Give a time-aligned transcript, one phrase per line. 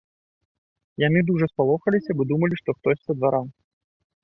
[1.07, 3.45] Яны дужа спалохаліся, бо думалі, што хтось са двара.